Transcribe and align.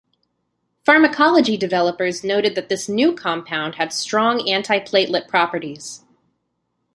Pharmacology 0.83 1.57
developers 1.57 2.23
noted 2.23 2.55
that 2.55 2.69
this 2.69 2.89
new 2.89 3.13
compound 3.13 3.75
had 3.75 3.93
strong 3.93 4.49
anti-platelet 4.49 5.27
properties. 5.27 6.03